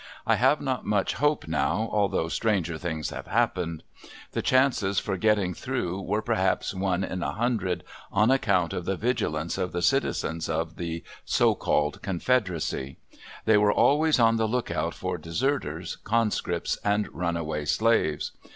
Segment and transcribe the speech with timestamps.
[0.25, 3.83] I have not much hope now, although stranger things have happened.
[4.31, 8.95] The chances for getting through were perhaps one in a hundred, on account of the
[8.97, 12.97] vigilance of the citizens of the so called Confederacy.
[13.45, 18.31] They were always on the lookout for deserters, conscripts and runaway slaves.